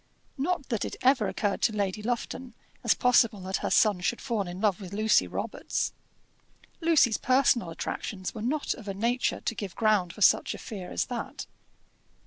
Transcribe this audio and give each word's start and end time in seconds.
Not 0.39 0.69
that 0.69 0.83
it 0.83 0.95
ever 1.03 1.27
occurred 1.27 1.61
to 1.61 1.71
Lady 1.75 2.01
Lufton 2.01 2.55
as 2.83 2.95
possible 2.95 3.39
that 3.41 3.57
her 3.57 3.69
son 3.69 3.99
should 3.99 4.19
fall 4.19 4.47
in 4.47 4.59
love 4.59 4.81
with 4.81 4.93
Lucy 4.93 5.27
Robarts. 5.27 5.93
Lucy's 6.79 7.19
personal 7.19 7.69
attractions 7.69 8.33
were 8.33 8.41
not 8.41 8.73
of 8.73 8.87
a 8.87 8.95
nature 8.95 9.41
to 9.41 9.53
give 9.53 9.75
ground 9.75 10.11
for 10.11 10.21
such 10.23 10.55
a 10.55 10.57
fear 10.57 10.89
as 10.89 11.05
that. 11.05 11.45